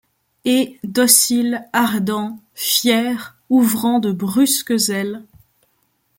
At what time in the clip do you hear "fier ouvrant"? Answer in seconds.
2.55-3.99